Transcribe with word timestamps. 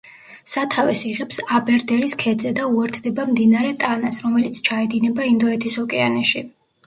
სათავეს 0.51 1.01
იღებს 1.09 1.41
აბერდერის 1.57 2.15
ქედზე 2.23 2.53
და 2.61 2.65
უერთდება 2.77 3.27
მდინარე 3.33 3.75
ტანას, 3.85 4.17
რომელიც 4.25 4.63
ჩაედინება 4.69 5.29
ინდოეთის 5.35 5.77
ოკეანეში. 5.85 6.43